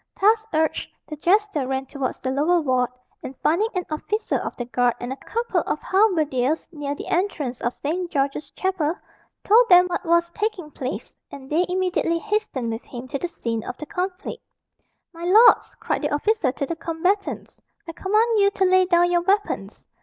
Thus 0.19 0.43
urged, 0.51 0.89
the 1.07 1.15
jester 1.15 1.67
ran 1.67 1.85
towards 1.85 2.19
the 2.21 2.31
lower 2.31 2.59
ward, 2.59 2.89
and 3.21 3.37
finding 3.43 3.67
an 3.75 3.85
officer 3.91 4.37
of 4.37 4.57
the 4.57 4.65
guard 4.65 4.95
and 4.99 5.13
a 5.13 5.17
couple 5.17 5.61
of 5.67 5.77
halberdiers 5.81 6.67
near 6.71 6.95
the 6.95 7.05
entrance 7.05 7.61
of 7.61 7.71
St. 7.75 8.09
George's 8.09 8.49
Chapel, 8.49 8.95
told 9.43 9.69
them 9.69 9.85
what 9.85 10.03
was 10.03 10.31
taking 10.31 10.71
place, 10.71 11.15
and 11.29 11.51
they 11.51 11.67
immediately 11.69 12.17
hastened 12.17 12.71
with 12.73 12.85
him 12.85 13.09
to 13.09 13.19
the 13.19 13.27
scene 13.27 13.63
of 13.63 13.77
the 13.77 13.85
conflict. 13.85 14.41
"My 15.13 15.23
lords!" 15.25 15.75
cried 15.79 16.01
the 16.01 16.15
officer 16.15 16.51
to 16.51 16.65
the 16.65 16.75
combatants, 16.75 17.61
"I 17.87 17.91
command 17.91 18.39
you 18.39 18.49
to 18.55 18.65
lay 18.65 18.85
down 18.87 19.11
your 19.11 19.21
weapons." 19.21 19.85